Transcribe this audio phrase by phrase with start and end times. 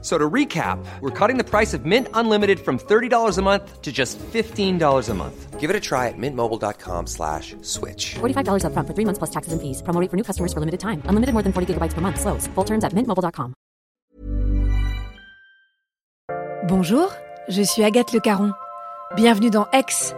[0.00, 3.90] So to recap, we're cutting the price of Mint Unlimited from $30 a month to
[3.90, 5.58] just $15 a month.
[5.58, 8.14] Give it a try at mintmobile.com slash switch.
[8.20, 9.82] $45 upfront for three months plus taxes and fees.
[9.82, 11.02] Promo rate for new customers for limited time.
[11.08, 12.20] Unlimited more than 40 gigabytes per month.
[12.20, 12.46] Slows.
[12.54, 13.54] Full terms at mintmobile.com.
[16.68, 17.10] Bonjour,
[17.48, 18.52] je suis Agathe Le Caron.
[19.16, 20.14] Bienvenue dans Ex,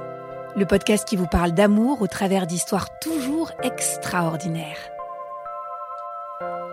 [0.57, 4.91] le podcast qui vous parle d'amour au travers d'histoires toujours extraordinaires.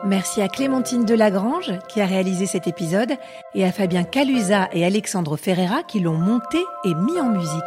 [0.03, 3.13] Merci à Clémentine Delagrange qui a réalisé cet épisode
[3.55, 7.63] et à Fabien Calusa et Alexandre Ferreira qui l'ont monté et mis en musique.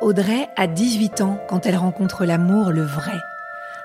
[0.00, 3.18] Audrey a 18 ans quand elle rencontre l'amour, le vrai.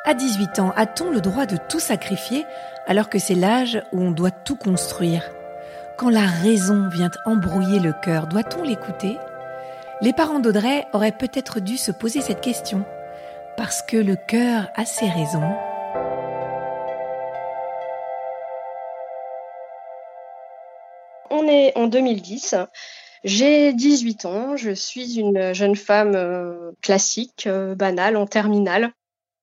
[0.06, 2.46] À 18 ans, a-t-on le droit de tout sacrifier
[2.88, 5.24] alors que c'est l'âge où on doit tout construire?
[5.98, 9.18] Quand la raison vient embrouiller le cœur, doit-on l'écouter?
[10.02, 12.86] Les parents d'Audrey auraient peut-être dû se poser cette question
[13.58, 15.54] parce que le cœur a ses raisons.
[21.30, 22.56] On est en 2010.
[23.24, 24.58] J'ai 18 ans.
[24.58, 28.92] Je suis une jeune femme euh, classique, euh, banale, en terminale.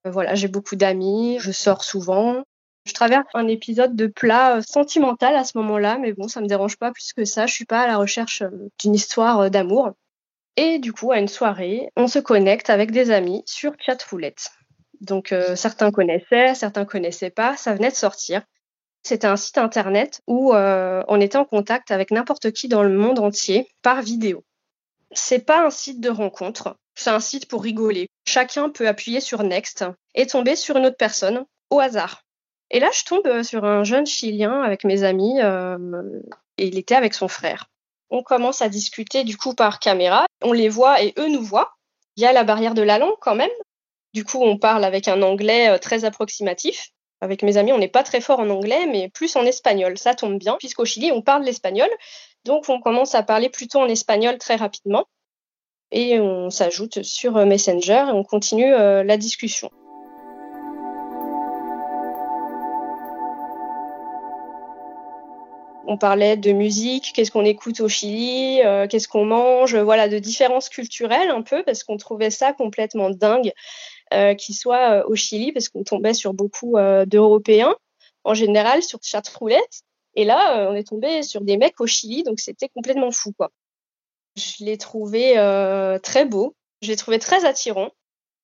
[0.05, 1.37] Euh, voilà, j'ai beaucoup d'amis.
[1.39, 2.43] Je sors souvent.
[2.85, 6.77] Je traverse un épisode de plat sentimental à ce moment-là, mais bon, ça me dérange
[6.77, 7.45] pas plus que ça.
[7.45, 8.43] Je suis pas à la recherche
[8.79, 9.91] d'une histoire d'amour.
[10.57, 14.51] Et du coup, à une soirée, on se connecte avec des amis sur Chatroulette.
[14.99, 18.43] Donc euh, certains connaissaient, certains connaissaient pas, ça venait de sortir.
[19.03, 22.95] C'était un site internet où euh, on était en contact avec n'importe qui dans le
[22.95, 24.43] monde entier par vidéo.
[25.11, 28.07] C'est pas un site de rencontre, c'est un site pour rigoler.
[28.27, 32.23] Chacun peut appuyer sur Next et tomber sur une autre personne au hasard.
[32.69, 36.95] Et là, je tombe euh, sur un jeune Chilien avec mes amis et il était
[36.95, 37.71] avec son frère.
[38.11, 40.25] On commence à discuter du coup par caméra.
[40.43, 41.71] On les voit et eux nous voient.
[42.17, 43.49] Il y a la barrière de la langue quand même.
[44.13, 46.89] Du coup, on parle avec un anglais euh, très approximatif.
[47.21, 49.97] Avec mes amis, on n'est pas très fort en anglais, mais plus en espagnol.
[49.97, 51.89] Ça tombe bien, puisqu'au Chili, on parle l'espagnol.
[52.43, 55.05] Donc, on commence à parler plutôt en espagnol très rapidement.
[55.91, 59.69] Et on s'ajoute sur euh, Messenger et on continue euh, la discussion.
[65.85, 70.19] On parlait de musique, qu'est-ce qu'on écoute au Chili, euh, qu'est-ce qu'on mange, voilà, de
[70.19, 73.51] différences culturelles un peu, parce qu'on trouvait ça complètement dingue
[74.13, 77.75] euh, qu'il soit euh, au Chili, parce qu'on tombait sur beaucoup d'Européens
[78.23, 78.99] en général sur
[79.39, 79.81] roulette.
[80.15, 83.51] Et là, on est tombé sur des mecs au Chili, donc c'était complètement fou, quoi.
[84.35, 85.33] Je l'ai trouvé
[86.03, 87.91] très beau, je l'ai trouvé très attirant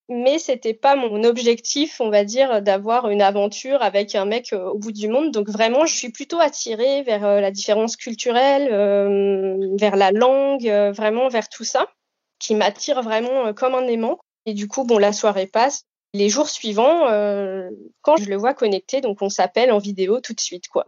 [0.10, 4.70] mais c'était pas mon objectif, on va dire, d'avoir une aventure avec un mec euh,
[4.70, 5.32] au bout du monde.
[5.32, 10.68] Donc vraiment, je suis plutôt attirée vers euh, la différence culturelle, euh, vers la langue,
[10.96, 11.88] vraiment vers tout ça,
[12.40, 14.20] qui m'attire vraiment comme un aimant.
[14.46, 15.84] Et du coup, bon, la soirée passe.
[16.14, 17.02] Les jours suivants,
[18.02, 20.88] quand je le vois connecté, donc on s'appelle en vidéo tout de suite, quoi.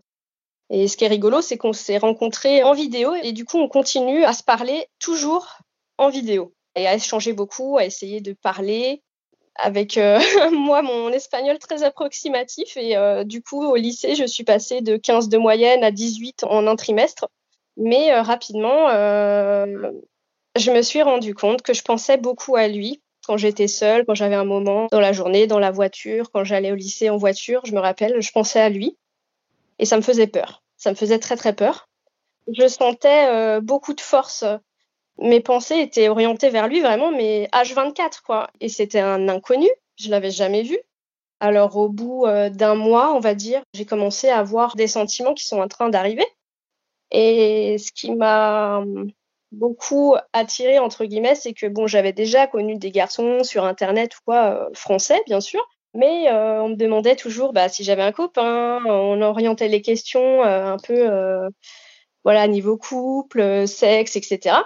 [0.69, 3.68] Et ce qui est rigolo, c'est qu'on s'est rencontrés en vidéo et du coup, on
[3.68, 5.58] continue à se parler toujours
[5.97, 9.03] en vidéo et à échanger beaucoup, à essayer de parler,
[9.62, 10.20] avec euh,
[10.52, 12.78] moi mon espagnol très approximatif.
[12.78, 16.44] Et euh, du coup au lycée je suis passée de 15 de moyenne à 18
[16.44, 17.30] en un trimestre.
[17.78, 18.90] Mais euh, rapidement
[20.56, 23.02] je me suis rendu compte que je pensais beaucoup à lui.
[23.25, 26.72] Quand j'étais seule quand j'avais un moment dans la journée dans la voiture quand j'allais
[26.72, 28.97] au lycée en voiture je me rappelle je pensais à lui.
[29.78, 30.64] Et ça me faisait peur.
[30.78, 31.88] Ça me faisait très très peur.
[32.52, 34.44] Je sentais beaucoup de force
[35.22, 38.50] mes pensées étaient orientées vers lui vraiment, mais H24, quoi.
[38.62, 40.80] Et c'était un inconnu, je l'avais jamais vu.
[41.40, 45.34] Alors au bout euh, d'un mois, on va dire, j'ai commencé à avoir des sentiments
[45.34, 46.25] qui sont en train d'arriver.
[47.12, 48.84] Et ce qui m'a
[49.52, 54.19] beaucoup attiré entre guillemets, c'est que bon, j'avais déjà connu des garçons sur internet ou
[54.25, 58.12] quoi, euh, français bien sûr, mais euh, on me demandait toujours bah, si j'avais un
[58.12, 61.09] copain, on orientait les questions un peu
[62.23, 64.58] voilà niveau couple, sexe, etc.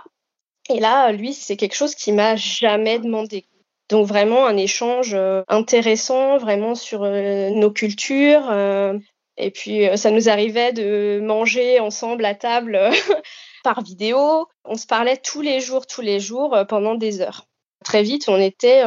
[0.74, 3.46] Et là, lui, c'est quelque chose qui m'a jamais demandé.
[3.90, 8.50] Donc vraiment un échange euh, intéressant, vraiment sur euh, nos cultures.
[8.50, 8.98] Euh,
[9.38, 12.80] et puis ça nous arrivait de manger ensemble à table
[13.64, 14.48] par vidéo.
[14.66, 17.46] On se parlait tous les jours, tous les jours pendant des heures.
[17.84, 18.84] Très vite, on était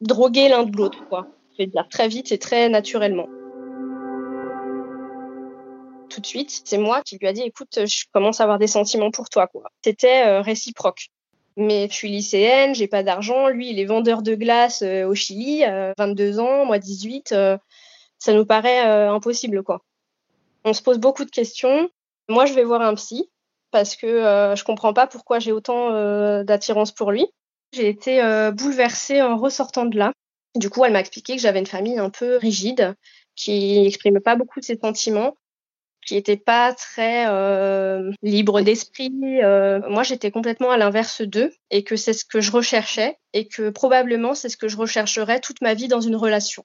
[0.00, 1.28] drogués l'un de l'autre, quoi.
[1.52, 3.28] Je vais dire très vite et très naturellement
[6.12, 6.62] tout de suite.
[6.64, 9.46] C'est moi qui lui a dit, écoute, je commence à avoir des sentiments pour toi,
[9.46, 9.64] quoi.
[9.84, 11.08] C'était euh, réciproque.
[11.56, 13.48] Mais je suis lycéenne, j'ai pas d'argent.
[13.48, 15.64] Lui, il est vendeur de glace euh, au Chili,
[15.98, 17.34] 22 ans, moi 18.
[18.18, 19.82] ça nous paraît impossible, quoi.
[20.64, 21.90] On se pose beaucoup de questions.
[22.28, 23.28] Moi, je vais voir un psy
[23.70, 25.90] parce que je comprends pas pourquoi j'ai autant
[26.44, 27.26] d'attirance pour lui.
[27.72, 28.22] J'ai été
[28.54, 30.12] bouleversée en ressortant de là.
[30.54, 32.94] Du coup, elle m'a expliqué que j'avais une famille un peu rigide,
[33.34, 35.36] qui n'exprimait pas beaucoup de ses sentiments,
[36.06, 39.12] qui n'était pas très euh, libre d'esprit.
[39.42, 43.46] Euh, moi, j'étais complètement à l'inverse d'eux et que c'est ce que je recherchais et
[43.46, 46.64] que probablement c'est ce que je rechercherais toute ma vie dans une relation.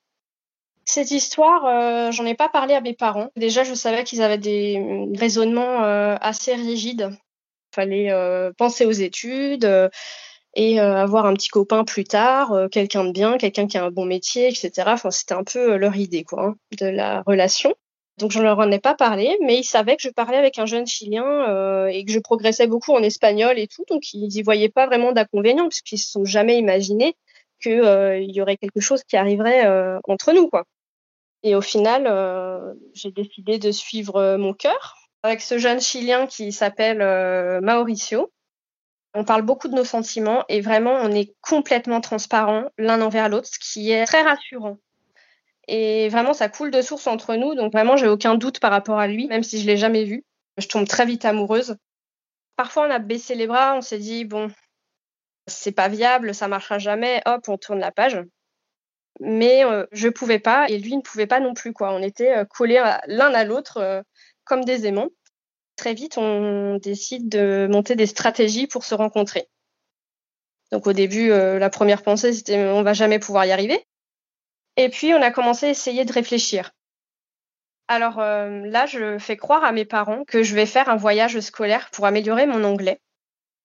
[0.86, 3.30] Cette histoire, euh, j'en ai pas parlé à mes parents.
[3.36, 4.82] Déjà, je savais qu'ils avaient des
[5.16, 7.10] raisonnements assez rigides.
[7.12, 8.12] Il fallait
[8.58, 9.70] penser aux études
[10.56, 14.06] et avoir un petit copain plus tard, quelqu'un de bien, quelqu'un qui a un bon
[14.06, 14.72] métier, etc.
[14.88, 17.76] Enfin, c'était un peu leur idée quoi, hein, de la relation.
[18.18, 20.58] Donc je ne leur en ai pas parlé, mais ils savaient que je parlais avec
[20.58, 24.28] un jeune Chilien euh, et que je progressais beaucoup en espagnol et tout, donc ils
[24.28, 27.16] n'y voyaient pas vraiment d'inconvénient puisqu'ils se sont jamais imaginés
[27.62, 30.66] qu'il euh, y aurait quelque chose qui arriverait euh, entre nous, quoi.
[31.44, 36.98] Et au final, j'ai décidé de suivre mon cœur avec ce jeune Chilien qui s'appelle
[37.62, 38.32] Mauricio.
[39.14, 43.48] On parle beaucoup de nos sentiments et vraiment on est complètement transparent l'un envers l'autre,
[43.48, 44.78] ce qui est très rassurant.
[45.68, 47.56] Et vraiment, ça coule de source entre nous.
[47.56, 50.24] Donc vraiment, j'ai aucun doute par rapport à lui, même si je l'ai jamais vu.
[50.58, 51.78] Je tombe très vite amoureuse.
[52.56, 54.50] Parfois, on a baissé les bras, on s'est dit bon,
[55.48, 57.22] c'est pas viable, ça marchera jamais.
[57.26, 58.20] Hop, on tourne la page.
[59.20, 61.74] Mais euh, je pouvais pas et lui ne pouvait pas non plus.
[61.80, 64.02] On était euh, collés l'un à l'autre euh,
[64.44, 65.10] comme des aimants.
[65.76, 69.48] Très vite, on décide de monter des stratégies pour se rencontrer.
[70.72, 73.86] Donc au début, la première pensée c'était on va jamais pouvoir y arriver.
[74.78, 76.72] Et puis, on a commencé à essayer de réfléchir.
[77.88, 81.40] Alors euh, là, je fais croire à mes parents que je vais faire un voyage
[81.40, 83.00] scolaire pour améliorer mon anglais.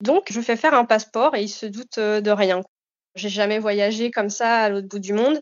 [0.00, 2.62] Donc, je fais faire un passeport et ils se doutent euh, de rien.
[3.14, 5.40] J'ai jamais voyagé comme ça à l'autre bout du monde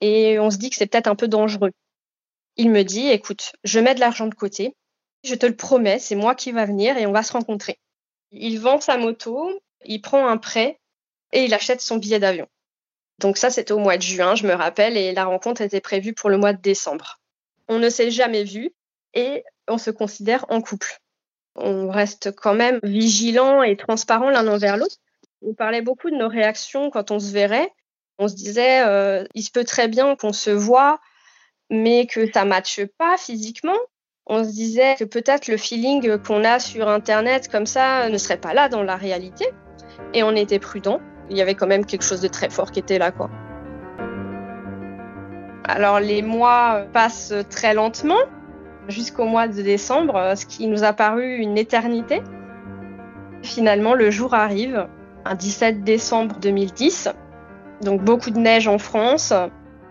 [0.00, 1.70] et on se dit que c'est peut-être un peu dangereux.
[2.56, 4.74] Il me dit, écoute, je mets de l'argent de côté,
[5.22, 7.78] je te le promets, c'est moi qui va venir et on va se rencontrer.
[8.30, 9.50] Il vend sa moto,
[9.84, 10.78] il prend un prêt
[11.32, 12.48] et il achète son billet d'avion.
[13.18, 16.12] Donc ça, c'était au mois de juin, je me rappelle, et la rencontre était prévue
[16.12, 17.20] pour le mois de décembre.
[17.68, 18.70] On ne s'est jamais vu
[19.14, 21.00] et on se considère en couple.
[21.56, 24.96] On reste quand même vigilant et transparent l'un envers l'autre.
[25.42, 27.70] On parlait beaucoup de nos réactions quand on se verrait.
[28.18, 31.00] On se disait, euh, il se peut très bien qu'on se voit,
[31.70, 33.78] mais que ça matche pas physiquement.
[34.26, 38.40] On se disait que peut-être le feeling qu'on a sur Internet comme ça ne serait
[38.40, 39.46] pas là dans la réalité.
[40.12, 41.00] Et on était prudent
[41.30, 43.30] il y avait quand même quelque chose de très fort qui était là, quoi.
[45.66, 48.18] Alors les mois passent très lentement
[48.88, 52.22] jusqu'au mois de décembre, ce qui nous a paru une éternité.
[53.42, 54.86] Finalement, le jour arrive,
[55.24, 57.08] un 17 décembre 2010,
[57.82, 59.32] donc beaucoup de neige en France.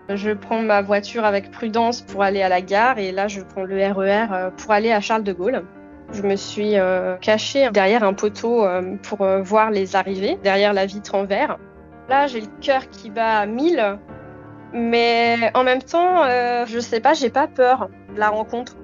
[0.08, 3.64] Je prends ma voiture avec prudence pour aller à la gare et là je prends
[3.64, 5.64] le RER e pour aller à Charles de Gaulle.
[6.12, 10.72] Je me suis euh, cachée derrière un poteau euh, pour euh, voir les arrivées, derrière
[10.72, 11.58] la vitre en verre.
[12.08, 13.98] Là, j'ai le cœur qui bat à 1000,
[14.72, 16.24] mais en même temps,
[16.66, 18.74] je sais pas, j'ai pas peur de la rencontre.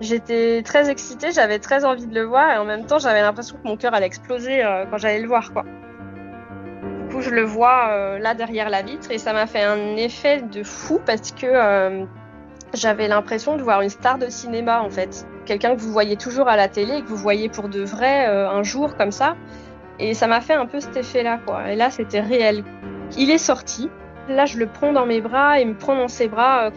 [0.00, 3.56] J'étais très excitée, j'avais très envie de le voir et en même temps, j'avais l'impression
[3.56, 5.50] que mon cœur allait exploser quand j'allais le voir.
[5.50, 10.42] Du coup, je le vois là derrière la vitre et ça m'a fait un effet
[10.42, 12.06] de fou parce que
[12.74, 16.46] j'avais l'impression de voir une star de cinéma en fait quelqu'un que vous voyez toujours
[16.46, 19.34] à la télé que vous voyez pour de vrai euh, un jour comme ça.
[19.98, 21.72] Et ça m'a fait un peu cet effet-là, quoi.
[21.72, 22.62] Et là, c'était réel.
[23.16, 23.90] Il est sorti.
[24.28, 26.70] Là, je le prends dans mes bras et me prend dans ses bras.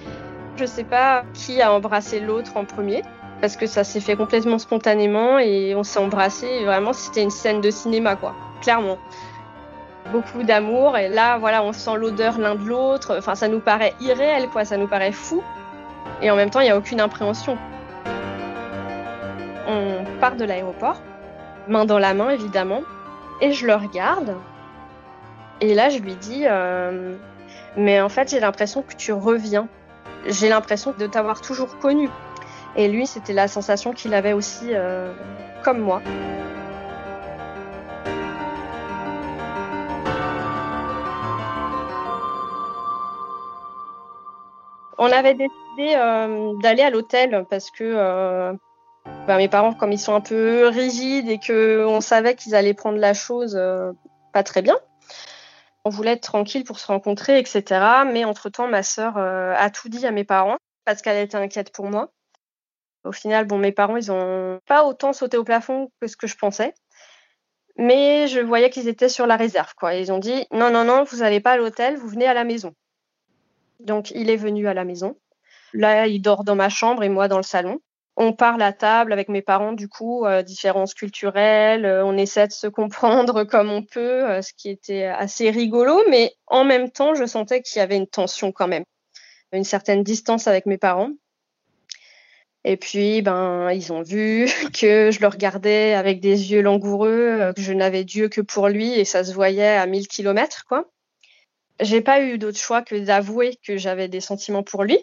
[0.55, 3.03] Je sais pas qui a embrassé l'autre en premier,
[3.41, 6.63] parce que ça s'est fait complètement spontanément et on s'est embrassé.
[6.63, 8.33] Vraiment, c'était une scène de cinéma, quoi.
[8.62, 8.98] Clairement.
[10.12, 13.17] Beaucoup d'amour et là, voilà, on sent l'odeur l'un de l'autre.
[13.17, 14.63] Enfin, ça nous paraît irréel, quoi.
[14.63, 15.43] Ça nous paraît fou.
[16.21, 17.57] Et en même temps, il n'y a aucune impréhension.
[19.67, 21.01] On part de l'aéroport,
[21.67, 22.81] main dans la main évidemment,
[23.41, 24.35] et je le regarde.
[25.61, 27.15] Et là, je lui dis, euh,
[27.77, 29.67] mais en fait, j'ai l'impression que tu reviens.
[30.27, 32.09] J'ai l'impression de t'avoir toujours connu.
[32.75, 35.13] Et lui, c'était la sensation qu'il avait aussi, euh,
[35.63, 36.01] comme moi.
[44.97, 48.57] On avait décidé euh, d'aller à l'hôtel parce que
[49.27, 52.97] bah, mes parents, comme ils sont un peu rigides et qu'on savait qu'ils allaient prendre
[52.97, 53.91] la chose euh,
[54.33, 54.77] pas très bien,
[55.85, 57.63] on voulait être tranquille pour se rencontrer, etc.
[58.11, 61.71] Mais entre-temps, ma sœur euh, a tout dit à mes parents parce qu'elle était inquiète
[61.71, 62.11] pour moi.
[63.03, 66.27] Au final, bon, mes parents, ils ont pas autant sauté au plafond que ce que
[66.27, 66.73] je pensais.
[67.77, 69.95] Mais je voyais qu'ils étaient sur la réserve, quoi.
[69.95, 72.43] Ils ont dit non, non, non, vous n'allez pas à l'hôtel, vous venez à la
[72.43, 72.75] maison.
[73.79, 75.17] Donc, il est venu à la maison.
[75.73, 77.79] Là, il dort dans ma chambre et moi dans le salon.
[78.17, 82.47] On parle à table avec mes parents, du coup, euh, différences culturelles, euh, on essaie
[82.47, 86.91] de se comprendre comme on peut, euh, ce qui était assez rigolo, mais en même
[86.91, 88.83] temps, je sentais qu'il y avait une tension quand même,
[89.53, 91.11] une certaine distance avec mes parents.
[92.63, 94.45] Et puis, ben, ils ont vu
[94.79, 98.91] que je le regardais avec des yeux langoureux, que je n'avais Dieu que pour lui
[98.93, 100.91] et ça se voyait à 1000 kilomètres, quoi.
[101.79, 104.99] J'ai pas eu d'autre choix que d'avouer que j'avais des sentiments pour lui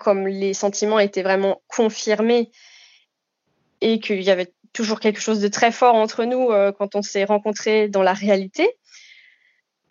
[0.00, 2.50] comme les sentiments étaient vraiment confirmés
[3.80, 7.02] et qu'il y avait toujours quelque chose de très fort entre nous euh, quand on
[7.02, 8.68] s'est rencontrés dans la réalité.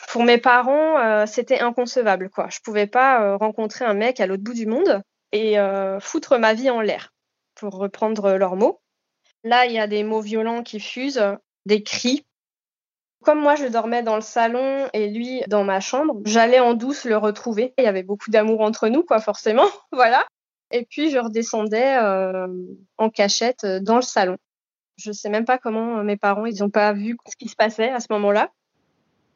[0.09, 2.29] Pour mes parents, euh, c'était inconcevable.
[2.29, 2.47] Quoi.
[2.49, 5.01] Je pouvais pas euh, rencontrer un mec à l'autre bout du monde
[5.31, 5.57] et
[5.99, 7.13] foutre ma vie en l'air,
[7.53, 8.81] pour reprendre leurs mots.
[9.43, 11.23] Là, il y a des mots violents qui fusent,
[11.67, 12.25] des cris,
[13.23, 17.03] comme moi, je dormais dans le salon et lui dans ma chambre, j'allais en douce
[17.03, 17.73] le retrouver.
[17.77, 19.65] Il y avait beaucoup d'amour entre nous, quoi, forcément.
[19.91, 20.25] voilà.
[20.71, 22.47] Et puis, je redescendais euh,
[22.97, 24.37] en cachette euh, dans le salon.
[24.97, 27.55] Je sais même pas comment euh, mes parents, ils n'ont pas vu ce qui se
[27.55, 28.51] passait à ce moment-là.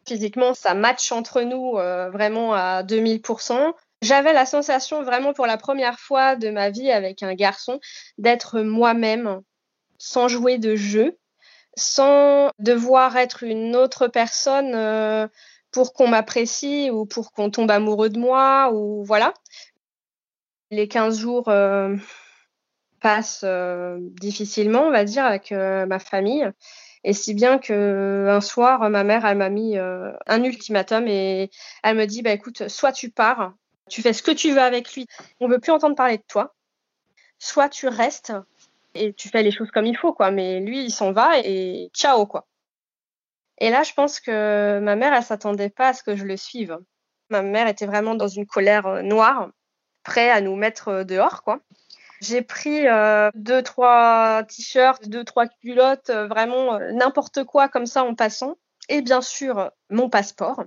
[0.08, 1.78] Physiquement, ça match entre nous
[2.12, 3.74] vraiment à 2000%.
[4.02, 7.80] J'avais la sensation vraiment pour la première fois de ma vie avec un garçon
[8.18, 9.40] d'être moi-même
[9.98, 11.18] sans jouer de jeu
[11.76, 15.28] sans devoir être une autre personne euh,
[15.72, 19.34] pour qu'on m'apprécie ou pour qu'on tombe amoureux de moi ou voilà.
[20.72, 21.96] Les 15 jours euh,
[23.00, 26.50] passent euh, difficilement, on va dire, avec ma famille.
[27.04, 31.52] Et si bien que un soir, ma mère, elle m'a mis un ultimatum et
[31.84, 33.54] elle me dit, bah écoute, soit tu pars,
[33.90, 35.06] tu fais ce que tu veux avec lui,
[35.42, 36.56] on veut plus entendre parler de toi,
[37.40, 38.32] soit tu restes
[38.96, 40.32] et tu fais les choses comme il faut, quoi.
[40.32, 42.48] Mais lui, il s'en va et ciao, quoi.
[43.60, 46.38] Et là, je pense que ma mère, elle s'attendait pas à ce que je le
[46.38, 46.78] suive.
[47.30, 49.50] Ma mère était vraiment dans une colère euh, noire,
[50.04, 51.60] prête à nous mettre euh, dehors, quoi.
[52.22, 58.16] J'ai pris euh, deux, trois t-shirts, deux, trois culottes, vraiment n'importe quoi comme ça en
[58.16, 58.56] passant.
[58.88, 60.64] Et bien sûr, mon passeport.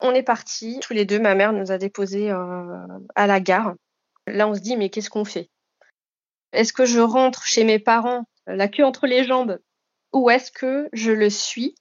[0.00, 1.20] On est partis, tous les deux.
[1.20, 3.74] Ma mère nous a déposés à la gare.
[4.26, 5.48] Là, on se dit, mais qu'est-ce qu'on fait?
[6.52, 9.58] Est-ce que je rentre chez mes parents la queue entre les jambes
[10.12, 11.74] ou est-ce que je le suis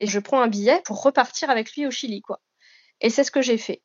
[0.00, 2.40] et je prends un billet pour repartir avec lui au Chili quoi?
[3.00, 3.82] Et c'est ce que j'ai fait.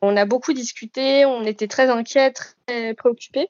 [0.00, 3.48] On a beaucoup discuté, on était très inquiets, très préoccupés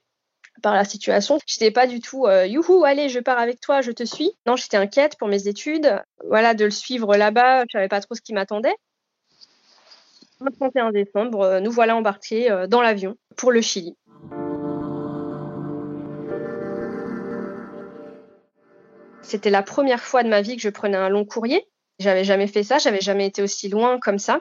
[0.63, 1.39] par la situation.
[1.47, 4.33] J'étais pas du tout euh, youhou, allez, je pars avec toi, je te suis.
[4.47, 8.15] Non, j'étais inquiète pour mes études, voilà, de le suivre là-bas, je savais pas trop
[8.15, 8.75] ce qui m'attendait.
[10.41, 13.97] Le 31 décembre, euh, nous voilà embarqués euh, dans l'avion pour le Chili.
[19.25, 21.67] C'était la première fois de ma vie que je prenais un long courrier.
[21.99, 24.41] J'avais jamais fait ça, j'avais jamais été aussi loin comme ça.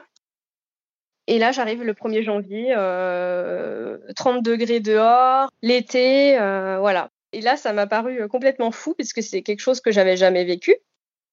[1.26, 7.10] Et là, j'arrive le 1er janvier, 30 euh, degrés dehors, l'été, euh, voilà.
[7.32, 10.76] Et là, ça m'a paru complètement fou puisque c'est quelque chose que j'avais jamais vécu.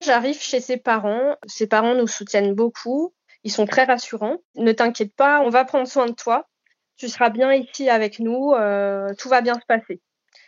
[0.01, 1.35] J'arrive chez ses parents.
[1.45, 3.13] Ses parents nous soutiennent beaucoup.
[3.43, 4.37] Ils sont très rassurants.
[4.55, 6.47] Ne t'inquiète pas, on va prendre soin de toi.
[6.97, 8.53] Tu seras bien ici avec nous.
[8.53, 10.01] Euh, tout va bien se passer.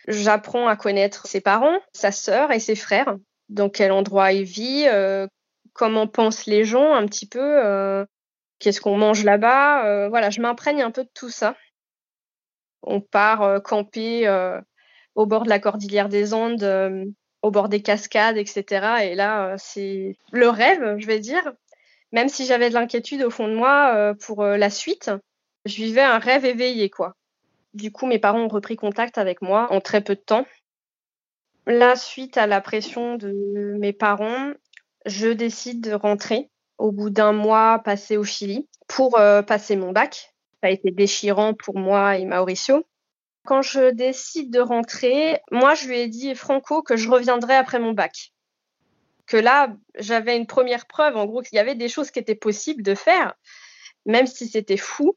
[0.06, 3.16] J'apprends à connaître ses parents, sa sœur et ses frères,
[3.48, 5.26] dans quel endroit il vit, euh,
[5.72, 8.04] comment pensent les gens un petit peu, euh,
[8.58, 9.86] qu'est-ce qu'on mange là-bas.
[9.86, 11.56] Euh, voilà, je m'imprègne un peu de tout ça.
[12.82, 14.28] On part camper
[15.14, 17.06] au bord de la cordillère des Andes,
[17.40, 19.04] au bord des cascades, etc.
[19.04, 21.54] Et là, c'est le rêve, je vais dire.
[22.12, 25.10] Même si j'avais de l'inquiétude au fond de moi pour la suite,
[25.64, 27.14] je vivais un rêve éveillé, quoi.
[27.74, 30.46] Du coup, mes parents ont repris contact avec moi en très peu de temps.
[31.66, 34.52] Là, suite à la pression de mes parents,
[35.06, 39.92] je décide de rentrer au bout d'un mois passé au Chili pour euh, passer mon
[39.92, 40.34] bac.
[40.62, 42.86] Ça a été déchirant pour moi et Mauricio.
[43.44, 47.78] Quand je décide de rentrer, moi, je lui ai dit, Franco, que je reviendrai après
[47.78, 48.32] mon bac.
[49.26, 52.34] Que là, j'avais une première preuve, en gros, qu'il y avait des choses qui étaient
[52.34, 53.34] possibles de faire,
[54.06, 55.16] même si c'était fou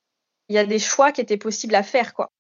[0.50, 2.32] il y a des choix qui étaient possibles à faire, quoi.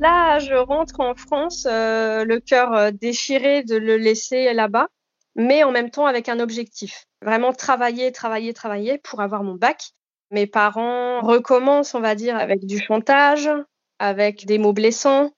[0.00, 4.88] Là, je rentre en France, euh, le cœur euh, déchiré de le laisser là-bas,
[5.36, 7.06] mais en même temps avec un objectif.
[7.22, 9.92] Vraiment travailler, travailler, travailler pour avoir mon bac.
[10.32, 13.48] Mes parents recommencent, on va dire, avec du chantage,
[14.00, 15.30] avec des mots blessants,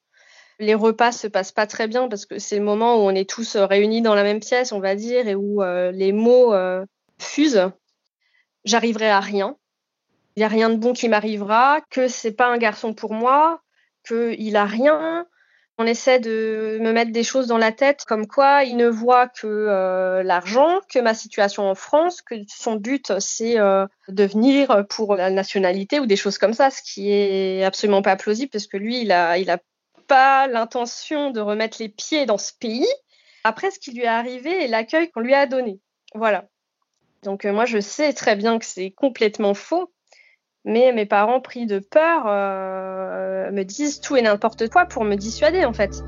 [0.58, 3.28] les repas se passent pas très bien parce que c'est le moment où on est
[3.28, 6.54] tous euh, réunis dans la même pièce, on va dire, et où euh, les mots
[6.54, 6.84] euh,
[7.18, 7.70] fusent.
[8.64, 9.56] J'arriverai à rien.
[10.36, 13.60] Il n'y a rien de bon qui m'arrivera, que c'est pas un garçon pour moi,
[14.06, 15.26] qu'il a rien,
[15.78, 19.28] On essaie de me mettre des choses dans la tête comme quoi il ne voit
[19.28, 25.30] que l'argent, que ma situation en France, que son but c'est de venir pour la
[25.30, 29.02] nationalité ou des choses comme ça, ce qui est absolument pas plausible parce que lui
[29.02, 29.58] il il a
[30.06, 32.86] pas l'intention de remettre les pieds dans ce pays
[33.44, 35.80] après ce qui lui est arrivé et l'accueil qu'on lui a donné.
[36.14, 36.46] Voilà.
[37.22, 39.90] Donc euh, moi je sais très bien que c'est complètement faux
[40.66, 45.14] mais mes parents, pris de peur, euh, me disent tout et n'importe quoi pour me
[45.14, 46.02] dissuader, en fait.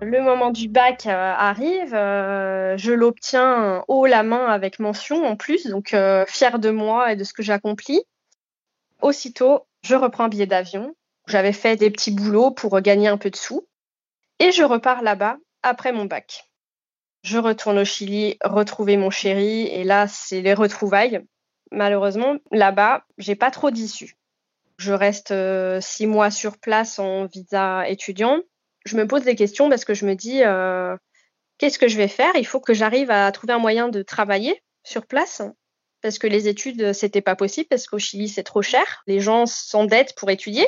[0.00, 5.66] Le moment du bac euh, arrive, je l'obtiens haut la main avec mention en plus,
[5.66, 5.96] donc
[6.28, 8.04] fière de moi et de ce que j'accomplis.
[9.02, 10.94] Aussitôt, je reprends un billet d'avion.
[11.30, 13.66] J'avais fait des petits boulots pour gagner un peu de sous.
[14.38, 16.44] Et je repars là-bas après mon bac.
[17.22, 21.22] Je retourne au Chili retrouver mon chéri et là, c'est les retrouvailles
[21.70, 24.16] malheureusement, là-bas, j'ai pas trop d'issue.
[24.78, 28.40] Je reste euh, six mois sur place en visa étudiant.
[28.86, 30.96] Je me pose des questions parce que je me dis euh,
[31.58, 32.32] qu'est-ce que je vais faire?
[32.36, 35.42] Il faut que j'arrive à trouver un moyen de travailler sur place
[36.00, 39.02] parce que les études c'était pas possible parce qu'au Chili c'est trop cher.
[39.06, 40.66] Les gens s'endettent pour étudier.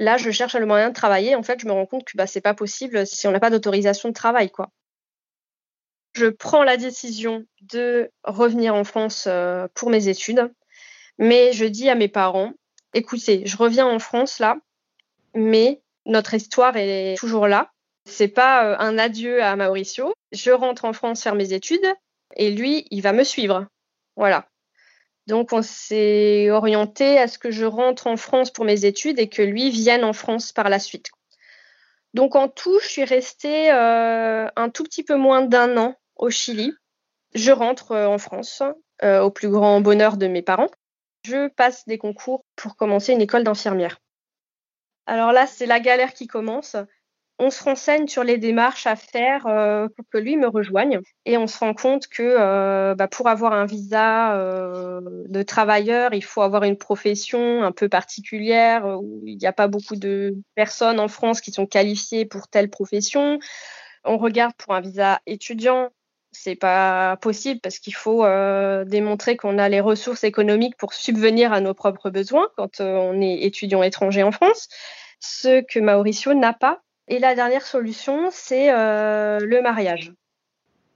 [0.00, 1.36] Là, je cherche le moyen de travailler.
[1.36, 3.50] En fait, je me rends compte que bah, c'est pas possible si on n'a pas
[3.50, 4.50] d'autorisation de travail,
[6.14, 10.52] je prends la décision de revenir en France euh, pour mes études,
[11.18, 12.52] mais je dis à mes parents,
[12.94, 14.56] écoutez, je reviens en France là,
[15.34, 17.70] mais notre histoire est toujours là.
[18.06, 20.12] C'est pas euh, un adieu à Mauricio.
[20.32, 21.86] Je rentre en France faire mes études
[22.36, 23.66] et lui, il va me suivre.
[24.16, 24.49] Voilà.
[25.30, 29.28] Donc on s'est orienté à ce que je rentre en France pour mes études et
[29.28, 31.10] que lui vienne en France par la suite.
[32.14, 36.30] Donc en tout, je suis restée euh, un tout petit peu moins d'un an au
[36.30, 36.74] Chili.
[37.32, 38.64] Je rentre euh, en France
[39.04, 40.70] euh, au plus grand bonheur de mes parents.
[41.24, 44.00] Je passe des concours pour commencer une école d'infirmière.
[45.06, 46.74] Alors là, c'est la galère qui commence.
[47.42, 51.38] On se renseigne sur les démarches à faire euh, pour que lui me rejoigne et
[51.38, 54.34] on se rend compte que bah, pour avoir un visa
[55.00, 59.68] de travailleur, il faut avoir une profession un peu particulière où il n'y a pas
[59.68, 63.38] beaucoup de personnes en France qui sont qualifiées pour telle profession.
[64.04, 65.90] On regarde pour un visa étudiant,
[66.32, 71.52] c'est pas possible parce qu'il faut euh, démontrer qu'on a les ressources économiques pour subvenir
[71.52, 74.68] à nos propres besoins quand euh, on est étudiant étranger en France,
[75.18, 76.80] ce que Mauricio n'a pas.
[77.10, 80.14] Et la dernière solution, c'est euh, le mariage.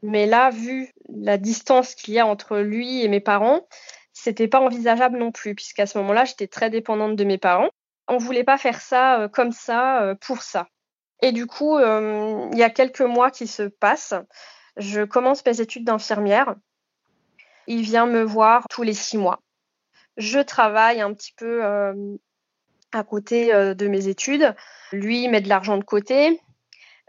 [0.03, 3.67] Mais là, vu la distance qu'il y a entre lui et mes parents,
[4.13, 7.69] c'était pas envisageable non plus, puisqu'à ce moment-là, j'étais très dépendante de mes parents.
[8.09, 10.69] On voulait pas faire ça comme ça pour ça.
[11.21, 14.15] Et du coup, il y a quelques mois qui se passent.
[14.77, 16.55] Je commence mes études d'infirmière.
[17.67, 19.41] Il vient me voir tous les six mois.
[20.17, 22.17] Je travaille un petit peu euh,
[22.97, 24.55] à côté euh, de mes études.
[24.93, 26.41] Lui met de l'argent de côté,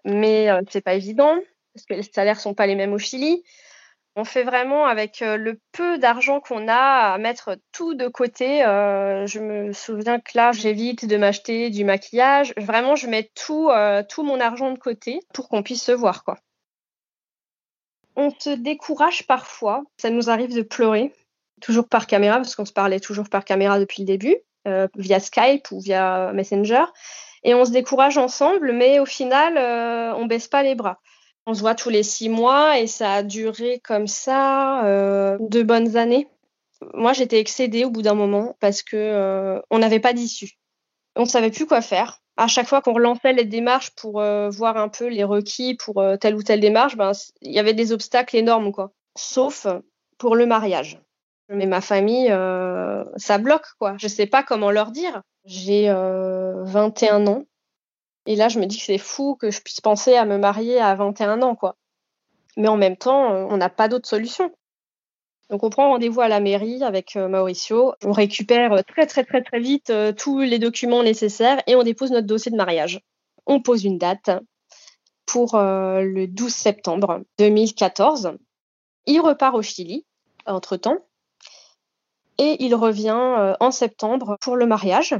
[0.03, 1.35] mais euh, c'est pas évident
[1.73, 3.43] parce que les salaires sont pas les mêmes au Chili.
[4.15, 8.59] On fait vraiment avec le peu d'argent qu'on a à mettre tout de côté.
[8.59, 12.53] je me souviens que là, j'évite de m'acheter du maquillage.
[12.55, 13.69] Vraiment, je mets tout,
[14.07, 16.37] tout mon argent de côté pour qu'on puisse se voir, quoi.
[18.15, 19.83] On se décourage parfois.
[19.97, 21.13] Ça nous arrive de pleurer,
[21.61, 24.39] toujours par caméra, parce qu'on se parlait toujours par caméra depuis le début, euh,
[24.95, 26.85] via Skype ou via Messenger.
[27.43, 30.99] Et on se décourage ensemble, mais au final, euh, on baisse pas les bras.
[31.45, 35.63] On se voit tous les six mois et ça a duré comme ça euh, deux
[35.63, 36.27] bonnes années.
[36.93, 40.53] Moi, j'étais excédée au bout d'un moment parce que on n'avait pas d'issue.
[41.15, 44.49] On ne savait plus quoi faire à chaque fois qu'on relançait les démarches pour euh,
[44.49, 47.73] voir un peu les requis pour euh, telle ou telle démarche, ben, il y avait
[47.73, 48.91] des obstacles énormes, quoi.
[49.17, 49.67] Sauf
[50.17, 50.99] pour le mariage.
[51.49, 53.95] Mais ma famille, euh, ça bloque, quoi.
[53.97, 55.21] Je sais pas comment leur dire.
[55.45, 57.43] J'ai 21 ans.
[58.25, 60.79] Et là, je me dis que c'est fou que je puisse penser à me marier
[60.79, 61.75] à 21 ans, quoi.
[62.57, 64.51] Mais en même temps, on n'a pas d'autre solution.
[65.49, 69.23] Donc on prend rendez-vous à la mairie avec euh, Mauricio, on récupère euh, très très
[69.23, 73.01] très très vite euh, tous les documents nécessaires et on dépose notre dossier de mariage.
[73.45, 74.31] On pose une date
[75.27, 78.37] pour le 12 septembre 2014.
[79.05, 80.05] Il repart au Chili
[80.47, 81.05] entre-temps
[82.37, 85.15] et il revient en septembre pour le mariage.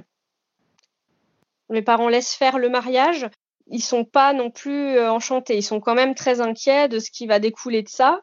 [1.70, 3.28] Les parents laissent faire le mariage.
[3.68, 5.58] Ils sont pas non plus enchantés.
[5.58, 8.22] Ils sont quand même très inquiets de ce qui va découler de ça.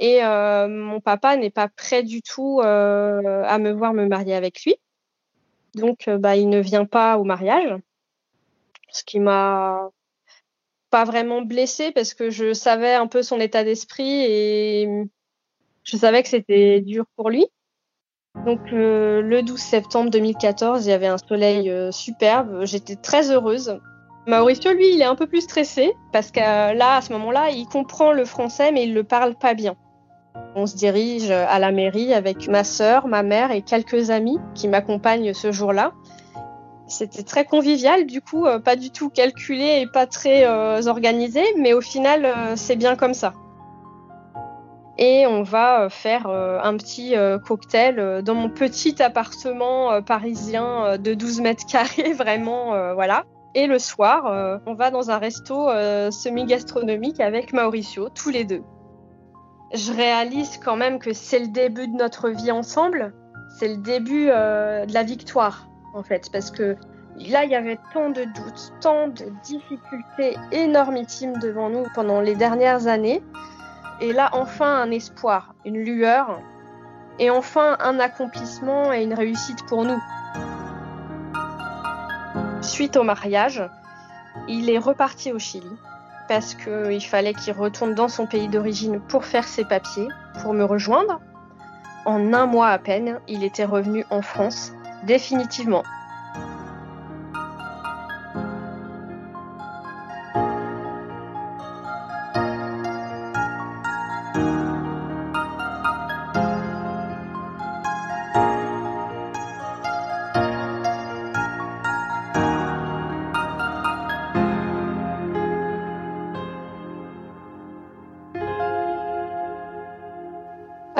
[0.00, 4.34] Et euh, mon papa n'est pas prêt du tout euh, à me voir me marier
[4.34, 4.76] avec lui.
[5.74, 7.76] Donc, euh, bah, il ne vient pas au mariage,
[8.90, 9.90] ce qui m'a
[10.88, 14.88] pas vraiment blessée parce que je savais un peu son état d'esprit et
[15.84, 17.46] je savais que c'était dur pour lui.
[18.46, 23.78] Donc le 12 septembre 2014, il y avait un soleil superbe, j'étais très heureuse.
[24.26, 27.66] Mauricio, lui, il est un peu plus stressé parce que là, à ce moment-là, il
[27.66, 29.76] comprend le français mais il le parle pas bien.
[30.54, 34.68] On se dirige à la mairie avec ma sœur, ma mère et quelques amis qui
[34.68, 35.92] m'accompagnent ce jour-là.
[36.90, 41.42] C'était très convivial, du coup, euh, pas du tout calculé et pas très euh, organisé,
[41.56, 43.32] mais au final, euh, c'est bien comme ça.
[45.02, 47.14] Et on va faire un petit
[47.46, 53.24] cocktail dans mon petit appartement parisien de 12 mètres carrés, vraiment, voilà.
[53.54, 55.68] Et le soir, on va dans un resto
[56.10, 58.62] semi-gastronomique avec Mauricio, tous les deux.
[59.72, 63.14] Je réalise quand même que c'est le début de notre vie ensemble,
[63.56, 66.76] c'est le début euh, de la victoire en fait, parce que
[67.16, 72.34] là il y avait tant de doutes, tant de difficultés énormissimes devant nous pendant les
[72.34, 73.22] dernières années,
[74.00, 76.40] et là enfin un espoir, une lueur,
[77.18, 80.00] et enfin un accomplissement et une réussite pour nous.
[82.62, 83.62] Suite au mariage,
[84.48, 85.70] il est reparti au Chili
[86.28, 90.08] parce qu'il fallait qu'il retourne dans son pays d'origine pour faire ses papiers,
[90.40, 91.20] pour me rejoindre.
[92.04, 95.82] En un mois à peine, il était revenu en France, définitivement.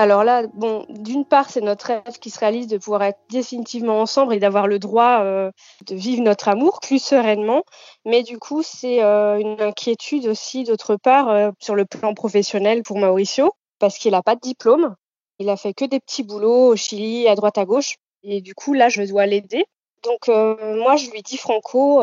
[0.00, 4.00] Alors là, bon, d'une part, c'est notre rêve qui se réalise de pouvoir être définitivement
[4.00, 5.50] ensemble et d'avoir le droit euh,
[5.86, 7.64] de vivre notre amour plus sereinement.
[8.06, 12.82] Mais du coup, c'est euh, une inquiétude aussi, d'autre part, euh, sur le plan professionnel
[12.82, 14.94] pour Mauricio, parce qu'il n'a pas de diplôme.
[15.38, 17.96] Il a fait que des petits boulots au Chili, à droite à gauche.
[18.22, 19.66] Et du coup, là, je dois l'aider.
[20.02, 22.02] Donc moi, je lui dis Franco,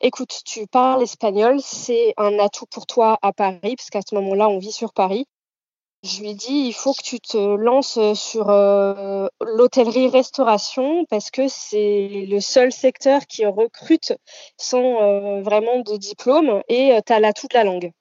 [0.00, 4.48] écoute, tu parles espagnol, c'est un atout pour toi à Paris, parce qu'à ce moment-là,
[4.48, 5.24] on vit sur Paris.
[6.02, 11.46] Je lui ai dit, il faut que tu te lances sur euh, l'hôtellerie-restauration parce que
[11.46, 14.12] c'est le seul secteur qui recrute
[14.56, 17.92] sans euh, vraiment de diplôme et euh, tu as là toute la langue.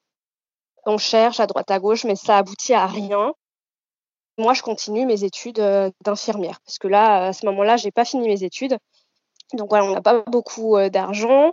[0.88, 3.36] On cherche à droite à gauche, mais ça aboutit à rien.
[4.40, 5.62] Moi, je continue mes études
[6.04, 8.78] d'infirmière parce que là, à ce moment-là, j'ai pas fini mes études.
[9.54, 11.52] Donc voilà, on n'a pas beaucoup d'argent.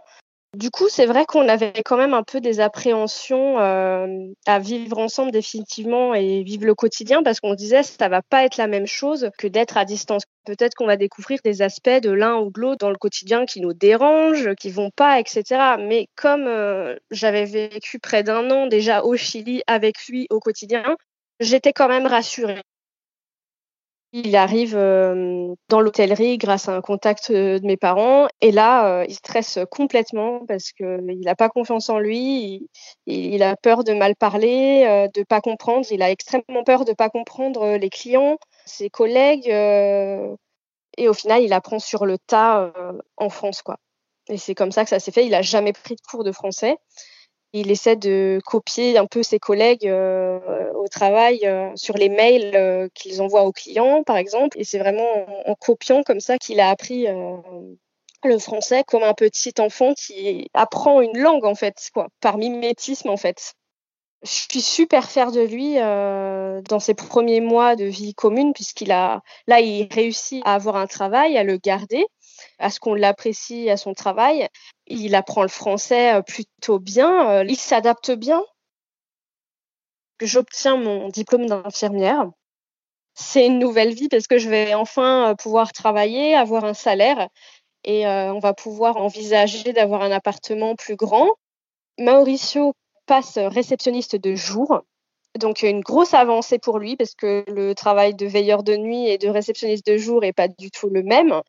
[0.55, 4.07] Du coup, c'est vrai qu'on avait quand même un peu des appréhensions euh,
[4.47, 8.57] à vivre ensemble définitivement et vivre le quotidien parce qu'on disait ça va pas être
[8.57, 10.23] la même chose que d'être à distance.
[10.47, 13.61] Peut-être qu'on va découvrir des aspects de l'un ou de l'autre dans le quotidien qui
[13.61, 15.77] nous dérangent, qui vont pas, etc.
[15.79, 20.97] Mais comme euh, j'avais vécu près d'un an déjà au Chili avec lui au quotidien,
[21.41, 22.63] j'étais quand même rassurée.
[24.13, 29.01] Il arrive euh, dans l'hôtellerie grâce à un contact euh, de mes parents et là,
[29.01, 32.71] euh, il stresse complètement parce qu'il n'a pas confiance en lui,
[33.05, 37.11] il, a peur de mal parler, de pas comprendre, il a extrêmement peur de pas
[37.11, 42.73] comprendre les clients, ses collègues et au final, il apprend sur le tas
[43.17, 43.63] en France.
[44.29, 45.27] Et c'est comme ça que ça s'est fait.
[45.27, 46.77] Il a jamais pris de cours de français
[47.53, 50.39] il essaie de copier un peu ses collègues euh,
[50.75, 54.59] au travail euh, sur les mails euh, qu'ils envoient aux clients, par exemple.
[54.59, 55.09] Et c'est vraiment
[55.47, 57.07] en, copiant comme ça qu'il a appris
[58.25, 63.09] le français comme un petit enfant qui apprend une langue, en fait, quoi, par mimétisme,
[63.09, 63.55] en fait.
[64.23, 69.23] Je suis super fière de lui dans ses premiers mois de vie commune, puisqu'il a,
[69.47, 72.05] là, il réussit à avoir un travail, à le garder
[72.59, 74.49] à ce qu'on l'apprécie à son travail.
[74.87, 78.45] Il apprend le français euh, plutôt bien, euh, il s'adapte bien.
[80.21, 82.27] J'obtiens mon diplôme d'infirmière.
[83.15, 87.29] C'est une nouvelle vie parce que je vais enfin euh, pouvoir travailler, avoir un salaire
[87.85, 91.31] et on va pouvoir envisager d'avoir un appartement plus grand.
[91.97, 92.75] Mauricio
[93.09, 94.83] passe réceptionniste de jour.
[95.39, 99.19] Donc une grosse avancée pour lui parce que le travail de veilleur de nuit et
[99.19, 101.43] de réceptionniste de jour est pas du tout le même.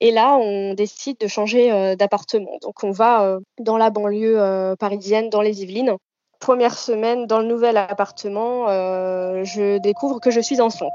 [0.00, 2.58] Et là, on décide de changer euh, d'appartement.
[2.62, 5.96] Donc, on va euh, dans la banlieue euh, parisienne, dans les Yvelines.
[6.40, 8.66] Première semaine dans le nouvel appartement,
[9.44, 10.88] je découvre que je suis enceinte.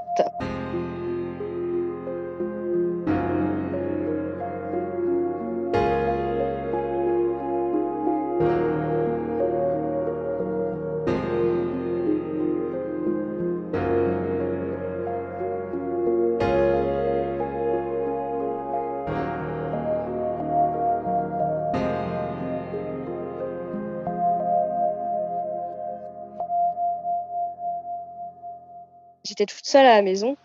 [29.26, 30.38] J'étais toute seule à la maison.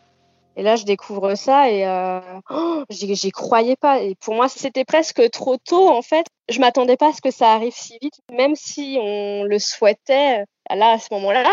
[0.56, 4.02] Et là, je découvre ça et euh, oh, j'y croyais pas.
[4.02, 6.26] Et pour moi, c'était presque trop tôt en fait.
[6.48, 10.44] Je m'attendais pas à ce que ça arrive si vite, même si on le souhaitait.
[10.68, 11.48] Là, à ce moment-là,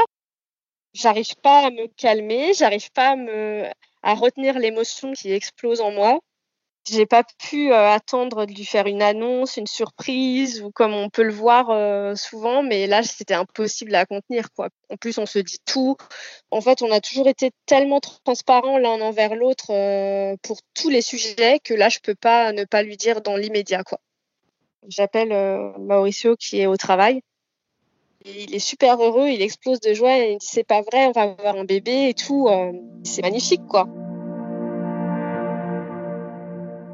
[0.93, 3.15] j'arrive pas à me calmer, j'arrive pas
[4.03, 6.19] à retenir l'émotion qui explose en moi.
[6.89, 11.09] J'ai pas pu euh, attendre de lui faire une annonce, une surprise ou comme on
[11.09, 14.69] peut le voir euh, souvent, mais là c'était impossible à contenir quoi.
[14.89, 15.97] En plus on se dit tout.
[16.49, 21.01] En fait, on a toujours été tellement transparents l'un envers l'autre euh, pour tous les
[21.01, 23.99] sujets que là je peux pas ne pas lui dire dans l'immédiat quoi.
[24.87, 25.29] J'appelle
[25.79, 27.21] Mauricio qui est au travail.
[28.25, 31.11] il est super heureux, il explose de joie et il dit c'est pas vrai, on
[31.11, 32.47] va avoir un bébé et tout.
[33.03, 33.87] c'est magnifique quoi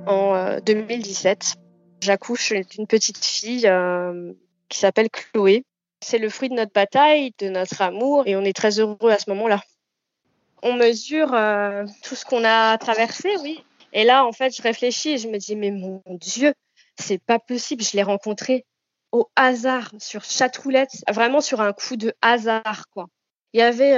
[0.08, 1.56] en 2017.
[1.56, 1.60] Euh,
[2.02, 4.34] J'accouche d'une petite fille euh,
[4.68, 5.64] qui s'appelle Chloé.
[6.02, 9.18] C'est le fruit de notre bataille, de notre amour, et on est très heureux à
[9.18, 9.62] ce moment-là.
[10.62, 13.64] On mesure euh, tout ce qu'on a traversé, oui.
[13.94, 16.54] Et là, en fait, je réfléchis et je me dis, mais mon Dieu,
[17.00, 17.84] c'est pas possible.
[17.84, 18.66] Je l'ai rencontré
[19.14, 23.08] au hasard sur Chatroulette, vraiment sur un coup de hasard, quoi.
[23.54, 23.96] Il y avait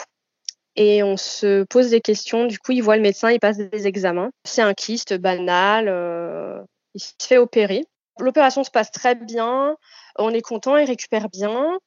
[0.77, 2.47] Et on se pose des questions.
[2.47, 4.31] Du coup, il voit le médecin, il passe des examens.
[4.45, 5.89] C'est un kyste banal.
[5.89, 6.63] Euh,
[6.95, 7.85] il se fait opérer.
[8.21, 9.77] L'opération se passe très bien.
[10.17, 11.79] On est content, il récupère bien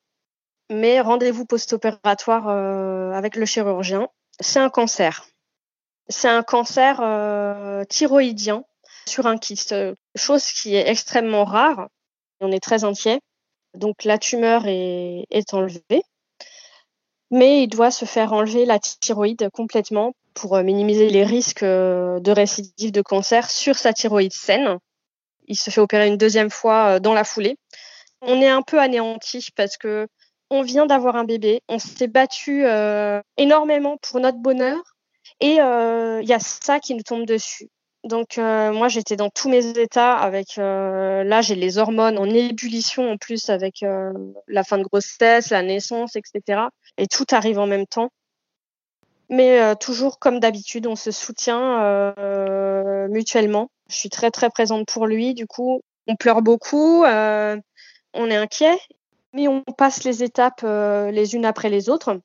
[0.71, 4.07] mais rendez-vous post-opératoire euh, avec le chirurgien.
[4.39, 5.27] C'est un cancer.
[6.07, 8.63] C'est un cancer euh, thyroïdien
[9.05, 9.75] sur un kyste,
[10.15, 11.89] chose qui est extrêmement rare.
[12.39, 13.19] On est très inquiet.
[13.75, 16.03] Donc la tumeur est, est enlevée,
[17.29, 22.31] mais il doit se faire enlever la thyroïde complètement pour euh, minimiser les risques de
[22.31, 24.77] récidive de cancer sur sa thyroïde saine.
[25.47, 27.57] Il se fait opérer une deuxième fois dans la foulée.
[28.21, 30.07] On est un peu anéanti parce que
[30.51, 34.97] on vient d'avoir un bébé, on s'est battu euh, énormément pour notre bonheur
[35.39, 37.69] et il euh, y a ça qui nous tombe dessus.
[38.03, 43.09] Donc euh, moi j'étais dans tous mes états avec là j'ai les hormones en ébullition
[43.09, 43.85] en plus avec
[44.47, 46.63] la fin de grossesse, la naissance, etc.
[46.97, 48.09] Et tout arrive en même temps.
[49.29, 52.13] Mais toujours comme d'habitude, on se soutient
[53.07, 53.69] mutuellement.
[53.87, 55.33] Je suis très très présente pour lui.
[55.33, 58.77] Du coup, on pleure beaucoup, on est inquiet
[59.33, 62.19] mais on passe les étapes euh, les unes après les autres.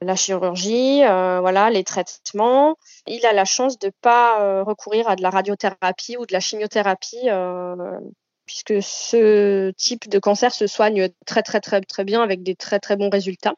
[0.00, 2.76] La chirurgie, euh, voilà, les traitements.
[3.06, 6.40] Il a la chance de pas euh, recourir à de la radiothérapie ou de la
[6.40, 7.28] chimiothérapie,
[8.46, 12.80] puisque ce type de cancer se soigne très très très très bien avec des très
[12.80, 13.54] très bons résultats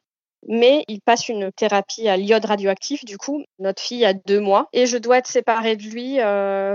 [0.47, 3.07] mais il passe une thérapie à l'iode radioactif.
[3.07, 6.19] Du coup, notre fille a deux mois et je dois être séparée de lui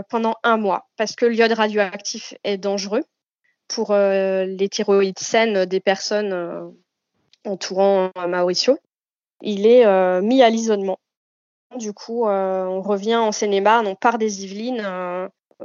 [0.10, 3.04] pendant un mois parce que l'iode radioactif est dangereux
[3.70, 6.68] pour euh, les thyroïdes saines des personnes euh,
[7.46, 8.78] entourant euh, Mauricio.
[9.42, 9.86] Il est
[10.22, 11.00] mis à l'isolement.
[11.78, 14.86] Du coup, on revient en Seine-et-Marne, on part des Yvelines.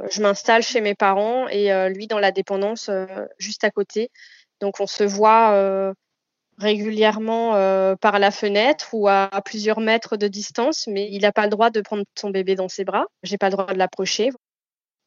[0.09, 2.89] je m'installe chez mes parents et lui dans la dépendance
[3.37, 4.11] juste à côté.
[4.61, 5.93] Donc, on se voit
[6.57, 7.51] régulièrement
[7.97, 11.69] par la fenêtre ou à, plusieurs mètres de distance, mais il n'a pas le droit
[11.69, 13.07] de prendre son bébé dans ses bras.
[13.23, 14.31] J'ai pas le droit de l'approcher.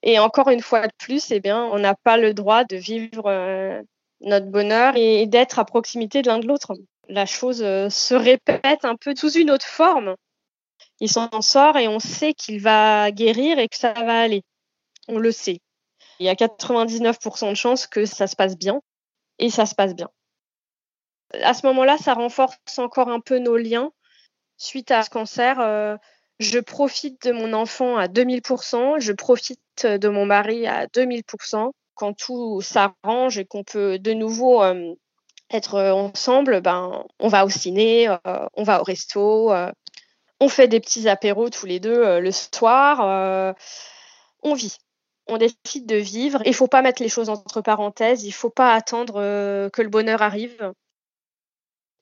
[0.03, 3.27] Et encore une fois de plus, eh bien, on n'a pas le droit de vivre
[3.27, 3.83] euh,
[4.21, 6.75] notre bonheur et d'être à proximité de l'un de l'autre.
[7.09, 10.15] La chose euh, se répète un peu sous une autre forme.
[11.01, 14.43] Il s'en sort et on sait qu'il va guérir et que ça va aller.
[15.09, 15.61] On le sait.
[16.21, 18.81] Il y a 99% de chances que ça se passe bien
[19.39, 20.09] et ça se passe bien.
[21.43, 23.93] À ce moment-là, ça renforce encore un peu nos liens.
[24.57, 25.97] Suite à ce cancer, euh,
[26.39, 31.73] je profite de mon enfant à 2000%, je profite de mon mari à 2000%.
[31.95, 34.95] Quand tout s'arrange et qu'on peut de nouveau euh,
[35.51, 38.17] être ensemble, ben, on va au ciné, euh,
[38.55, 39.73] on va au resto, euh,
[40.39, 43.55] on fait des petits apéros tous les deux le soir,
[44.43, 44.77] on vit.
[45.27, 46.41] On décide de vivre.
[46.47, 48.25] Il faut pas mettre les choses entre parenthèses.
[48.25, 49.15] Il faut pas attendre
[49.71, 50.73] que le bonheur arrive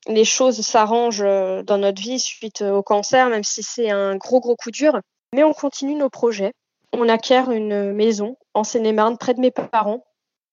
[0.06, 1.24] les choses s'arrangent
[1.64, 5.00] dans notre vie suite au cancer, même si c'est un gros, gros coup dur.
[5.32, 6.52] Mais on continue nos projets
[6.92, 10.04] on acquiert une maison en Seine-et-Marne, près de mes parents.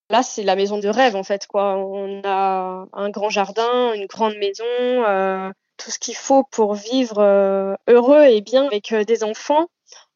[0.09, 1.47] Là, c'est la maison de rêve, en fait.
[1.47, 1.77] Quoi.
[1.77, 7.19] On a un grand jardin, une grande maison, euh, tout ce qu'il faut pour vivre
[7.19, 9.67] euh, heureux et bien avec euh, des enfants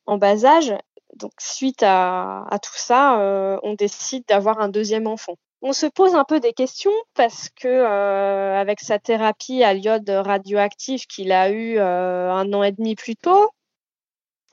[0.06, 0.73] en bas âge.
[1.15, 3.17] Donc, suite à, tout ça,
[3.63, 5.36] on décide d'avoir un deuxième enfant.
[5.62, 10.10] On se pose un peu des questions parce que euh, avec sa thérapie à l'iode
[10.10, 13.50] radioactif qu'il a eu euh, un an et demi plus tôt,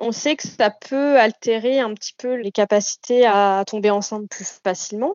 [0.01, 4.61] on sait que ça peut altérer un petit peu les capacités à tomber enceinte plus
[4.65, 5.15] facilement.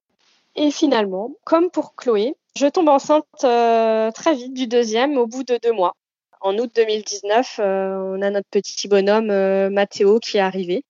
[0.56, 5.44] Et finalement, comme pour Chloé, je tombe enceinte euh, très vite du deuxième au bout
[5.44, 5.96] de deux mois.
[6.42, 9.28] En août 2019, on a notre petit bonhomme
[9.74, 10.86] Mathéo qui est arrivé.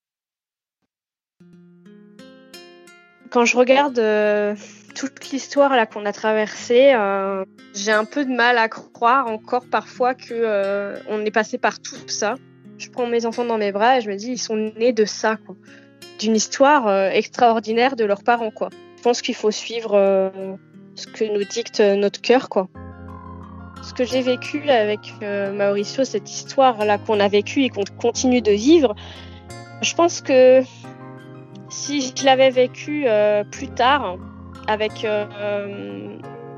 [3.32, 4.00] Quand je regarde
[4.94, 9.66] toute l'histoire là qu'on a traversée, euh, j'ai un peu de mal à croire encore
[9.70, 12.36] parfois que euh, on est passé par tout ça.
[12.78, 15.06] Je prends mes enfants dans mes bras et je me dis ils sont nés de
[15.06, 15.38] ça,
[16.20, 18.70] d'une histoire euh, extraordinaire de leurs parents, quoi.
[18.98, 19.92] Je pense qu'il faut suivre
[20.96, 22.68] ce que nous dicte notre cœur, quoi.
[23.82, 28.42] Ce que j'ai vécu avec Mauricio, cette histoire là qu'on a vécue et qu'on continue
[28.42, 28.94] de vivre,
[29.82, 30.62] je pense que
[31.70, 33.08] si je l'avais vécu
[33.52, 34.18] plus tard,
[34.70, 35.26] avec euh,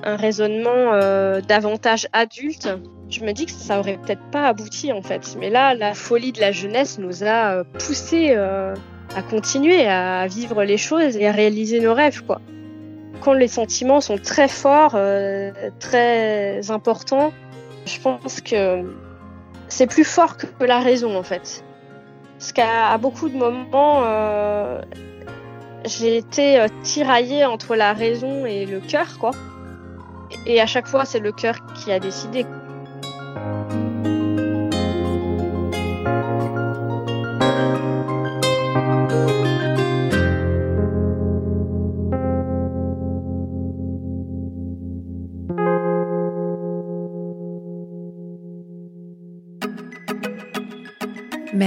[0.03, 2.67] un raisonnement euh, davantage adulte,
[3.09, 5.37] je me dis que ça aurait peut-être pas abouti en fait.
[5.39, 10.63] Mais là, la folie de la jeunesse nous a euh, poussé à continuer à vivre
[10.63, 12.41] les choses et à réaliser nos rêves, quoi.
[13.21, 14.97] Quand les sentiments sont très forts,
[15.79, 17.31] très importants,
[17.85, 18.83] je pense que
[19.67, 21.63] c'est plus fort que la raison en fait.
[22.39, 24.03] Parce qu'à beaucoup de moments,
[25.85, 29.31] j'ai été euh, tiraillée entre la raison et le cœur, quoi.
[30.45, 32.45] Et à chaque fois, c'est le cœur qui a décidé.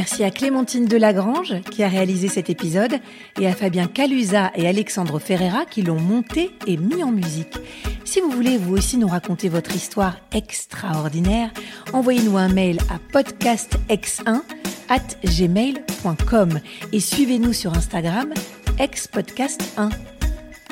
[0.04, 2.92] Merci à Clémentine Delagrange qui a réalisé cet épisode
[3.40, 7.56] et à Fabien Calusa et Alexandre Ferreira qui l'ont monté et mis en musique.
[8.04, 11.50] Si vous voulez vous aussi nous raconter votre histoire extraordinaire,
[11.94, 14.42] envoyez-nous un mail à podcastx1
[14.90, 16.60] at gmail.com
[16.92, 18.34] et suivez-nous sur Instagram
[18.76, 19.90] expodcast1.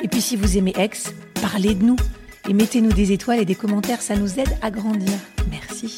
[0.03, 1.97] Et puis si vous aimez X, parlez de nous
[2.47, 5.17] et mettez-nous des étoiles et des commentaires, ça nous aide à grandir.
[5.49, 5.97] Merci.